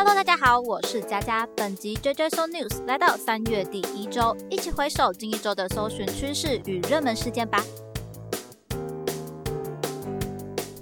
[0.00, 1.44] Hello，大家好，我是佳佳。
[1.56, 7.60] 本集 JJ So News 来到三月第一周，一起回首近一周的搜寻趋势与热门事件吧。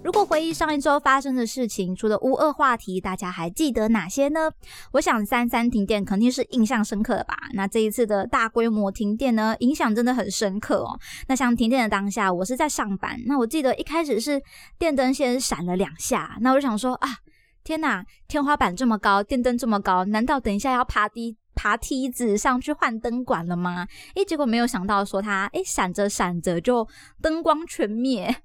[0.04, 4.50] 如果回忆上一周发生的事情，除了乌二话题，大家还记得哪些呢？
[4.92, 7.38] 我想三三停电肯定是印象深刻的吧。
[7.54, 11.00] 那这一次的大规模停电呢，影响真的很深刻哦。
[11.26, 14.42] 那像停电的当下，我是在上班，那我记得一开始是
[14.78, 17.08] 电灯先闪了两下，那我就想说啊，
[17.66, 23.88] 天呐，天花板这么高，电灯这么高，难道等一下要爬梯爬梯子上去换灯管了吗？
[24.14, 26.86] 诶，结果没有想到说他诶闪着闪着就
[27.20, 28.36] 灯光全灭。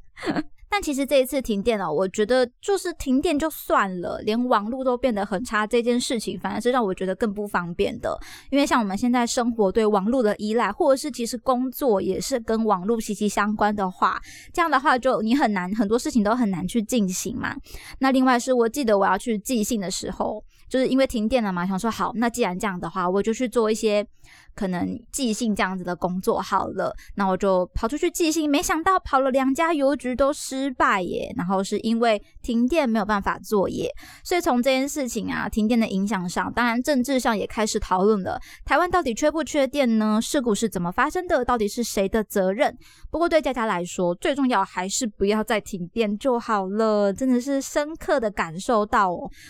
[0.71, 8.17] 但其实这一次停电了，我觉得就是停电就算了，连网络都变得很差，这件事情反而是让我觉得更不方便的。
[8.49, 14.17] 因为像我们现在生活对网络的依赖，或者是其实工作也是跟网络息息相关的话，
[14.53, 17.53] 这样的话就你很难很多事情都很难去进行嘛。
[17.99, 24.07] 那另外是我记得我要去寄信的时候，就是因为停电了嘛，想说好，那既然这样的话，我就去做一些。
[24.55, 31.33] 可能寄信这样子的工作好了，那我就跑出去寄信，没想到跑了两家邮局都失败耶。
[31.37, 33.89] 然后是因为停电没有办法作业，
[34.23, 38.39] 所以从这件事情啊，停电的影响上，当然政治上也开始讨论了。
[38.65, 40.19] 台湾到底缺不缺电呢？
[40.21, 41.43] 事故是怎么发生的？
[41.43, 42.75] 到底是谁的责任？
[43.09, 47.11] 不过对佳佳来说，最重要还是不要再停电就好了。
[47.13, 49.09] 真的是深刻的感受到，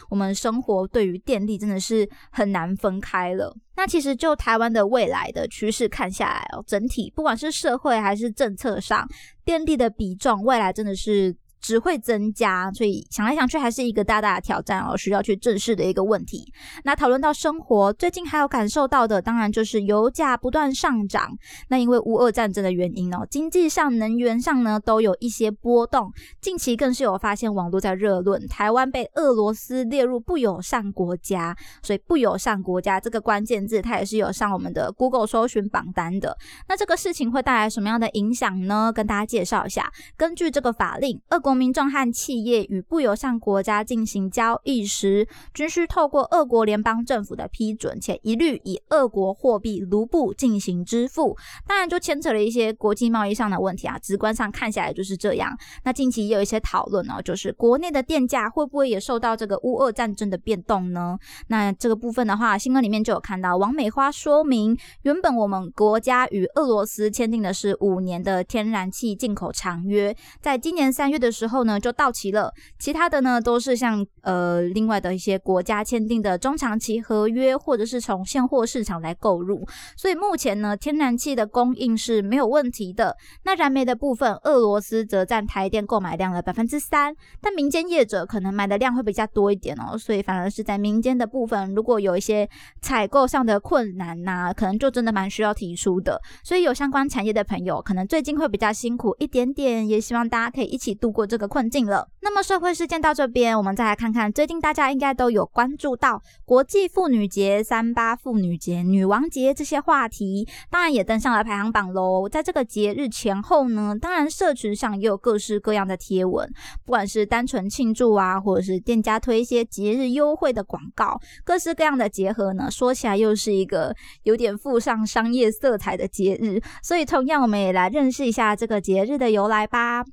[0.10, 3.56] 我们生活对于电力真的是很难分开了。
[3.82, 9.08] 那其实就台湾的未来的趋势看下来哦，整体不管是社会还是政策上，
[9.44, 11.36] 电力的比重未来真的是。
[11.62, 16.52] 只会增加，所以想来想去还是一个大大的挑战哦，需要去正视的一个问题。
[16.84, 21.32] 那讨论到生活，最近还有感受到的，当然就是油价不断上涨。
[21.70, 26.12] 那因为乌俄战争的原因哦，经济上、能源上呢都有一些波动。
[26.42, 36.36] 近期更是有发现网络在热论，台湾被俄罗斯列入不友善国家，所以不友善国家这个关键字，它也是有上我们的 Google 搜寻榜单的。
[36.68, 38.92] 那这个事情会带来什么样的影响呢？
[38.92, 41.51] 跟大家介绍一下，根据这个法令，俄国。
[41.54, 51.38] 民众和企业与不友善国家进行交易时，均需透过俄国联邦政府的批准，且一律以俄国货币卢布进行支付。
[51.68, 54.00] 当然，就牵扯了一些国际贸易上的问题啊。
[54.00, 55.56] 直观上看下来就是这样。
[55.84, 61.18] 那近期也有一些讨论呢，就是国内的电价会不会也受到这个乌俄战争的变动呢？
[61.48, 71.41] 那这个部分的话，新闻里面就有看到王美花说明，原本我们国家与俄罗斯签订的是五年的天然气进口长约，在今年三月的时。
[71.42, 72.54] 之后呢，就到期了。
[72.78, 79.68] 其他的呢，都是像呃另外的一些国家签订的中长期合约，或者是从现货市场来购入。
[79.98, 83.18] 所以目前呢，天然气的供应是没有问题的。
[83.44, 89.98] 那燃煤的部分，俄罗斯则占台电购买量的百分之三，但民间业者可能买的量会比较多一点哦。
[89.98, 92.48] 所以反而是在民间的部分，如果有一些
[92.84, 96.22] 采购上的困难呐，可能就真的蛮需要提出的。
[96.44, 101.26] 所以有相关产业的朋友，可能最近会比较辛苦一点点，也希望大家可以一起度过。
[101.32, 102.06] 这个困境了。
[102.22, 112.28] 那么社会事件到这边，我们再来看看最近大家应该都有关注到国际妇女节、三八妇女节、女王节这些话题，当然也登上了排行榜喽。
[112.28, 116.46] 在这个节日前后呢，当然社群上也有各式各样的贴文，
[116.86, 126.62] 不管是单纯庆祝啊，或者是店家推一些节日优惠的广告，各式各样的结合呢，说起来又是一个有点附上商业色彩的节日。
[126.84, 130.04] 所以同样，我们也来认识一下这个节日的由来吧。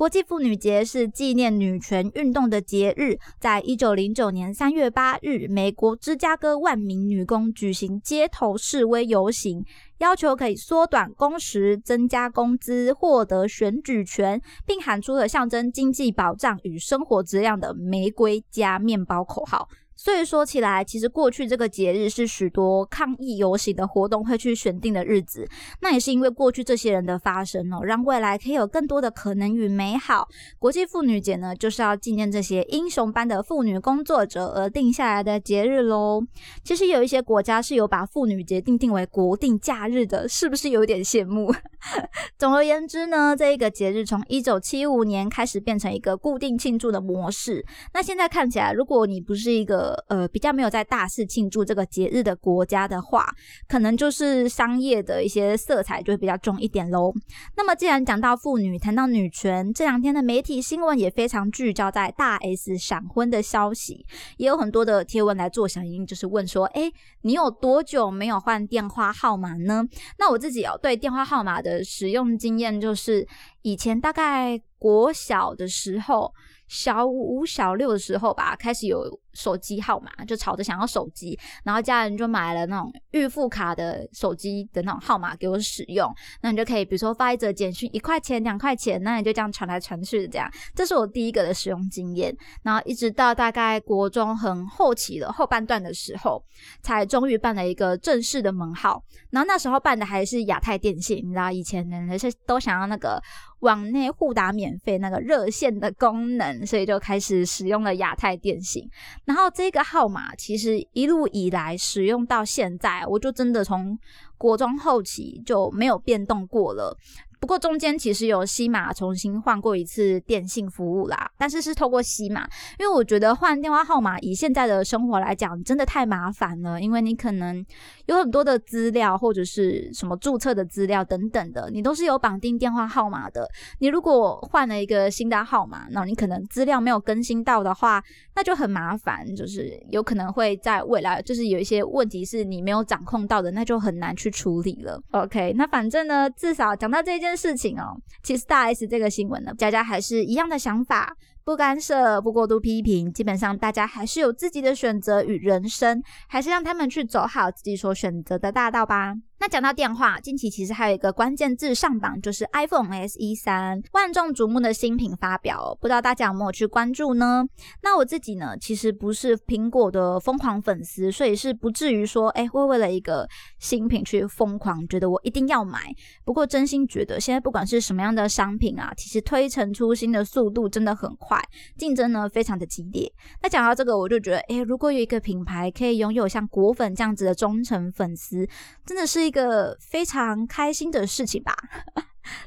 [0.00, 9.62] 国际妇女节是纪念女权运动的节日，在一九零九年三月八日，美国芝加哥万名女工举行街头示威游行，
[9.98, 19.68] 要求可以缩短工时、增加工资、获得选举权，并喊出了象征经济保障与生活质量的“玫瑰加面包”口号。
[20.02, 25.46] 所以说起来，其实过去这个节日是许多抗议游行的活动会去选定的日子。
[25.82, 30.26] 那也是因为过去这些人的发生哦，让未来可以有更多的可能与美好。
[30.58, 36.22] 国际妇女节呢，就是要纪念这些英雄般的妇女工作者而定下来的节日喽。
[36.64, 41.52] 其实有一些国家是有把妇女节定定为国定假日的，是不是有点羡慕？
[42.38, 47.64] 总而言之呢，这一个节日从一九七五年开始变成一个固定庆祝的模式。
[47.94, 53.26] 那现在看起来，如果你不是一个呃，比较没有在大肆庆祝这个节日的国家的话，
[53.68, 57.12] 可能就是商业的一些色彩就会比较重一点喽。
[57.56, 64.04] 那么，既然讲到妇女，谈到女权，这两天的媒体新闻也非常聚焦在大 S 闪婚的消息，
[64.36, 66.90] 也有很多的贴文来做响应，就是问说，哎，
[67.22, 69.84] 你有多久没有换电话号码呢？
[70.18, 73.26] 那我自己哦，对电话号码的使用经验，就是
[73.62, 76.34] 以前大概国小的时候。
[76.72, 86.08] 小五、小六的时候吧，开始有手机号码，就吵着想要手机，然后家人就买了那种预付卡的手机的那种号码给我使用，
[86.42, 92.32] 那你就可以比如说发一则简讯，一块钱、两块钱，那你就这样传来传去的这样，这是我第一个的使用经验。
[92.62, 96.40] 然后一直到大概国中很后期的后半段的时候，
[96.82, 99.02] 才终于办了一个正式的门号。
[99.30, 103.20] 然后那时候办的还是亚太电信，你知道以前人是都想要那个。
[103.60, 108.88] 网内互打免费那个热线的功能，所以就开始使用了亚太电信。
[109.24, 113.98] 然后这个号码其实一路以来使用到现在，我就真的从
[114.36, 116.96] 国中后期就没有变动过了。
[117.40, 122.42] 不过中间其实有西马重新换过一次电信服务啦，但是是透过西马，
[122.78, 127.64] 因为我觉得换电话号码以现在的生活来讲，真的太麻烦了，因为你可能
[128.04, 133.48] 有很多的资料或者是什么注册的资料等等的，你都是有绑定电话号码的。
[133.78, 138.04] 你如果换了一个新的号码，那你可能资料没有更新到的话，
[138.36, 145.00] 那就很麻烦，就是有可能会在未来就是有一些问题是你没有掌控到的，那就很难去处理了。
[145.12, 147.29] OK，那反正呢，至少讲到这件。
[147.36, 151.16] 事情哦，其实大 S 这个新闻呢，佳佳还是一样的想法，
[151.50, 159.16] 不干涉，不过度批评，基本上大家还是有自己的选择与人生，还是让他们去走好自己所选择的大道吧。
[159.40, 167.42] 那讲到电话，近期其实还有一个关键字上榜，就是 iPhone SE 三万众瞩目的新品发表，不知道大家有没有去关注呢？
[167.82, 173.26] 那我自己呢，其实不是苹果的疯狂粉丝，所以是不至于说，哎，会为了一个
[173.58, 175.80] 新品去疯狂，觉得我一定要买。
[176.22, 181.39] 不过真心觉得，现在不管是什么样的商品啊，其实推陈出新的速度真的很快，
[181.78, 183.10] 竞争呢非常的激烈。
[183.42, 188.46] 那讲到这个，我就觉得，哎，如果有一个品牌可以拥有像果粉这样子的忠诚粉丝，
[188.84, 189.20] 真的是。
[189.20, 191.54] 一个非常开心的事情吧，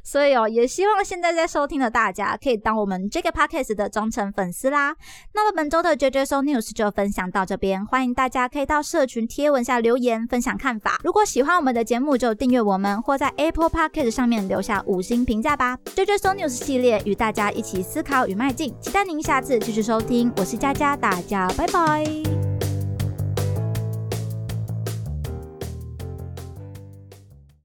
[0.04, 4.96] 所以哦，也希望现在在收听的大家可以当我们这个 podcast 的忠诚粉丝啦。
[5.34, 11.00] 那么本周的 JJ So News 就分享到这边，欢迎大家可以到社群贴文下留言分享看法。
[11.04, 15.78] 如果喜欢我们的节目，就订阅我们或在 Apple Podcast 上面留下五星评价吧。
[15.96, 20.32] JJ So News 系列与大家一起思考与迈进，期待您下次继续收听。
[20.38, 22.43] 我是佳佳，大家拜拜。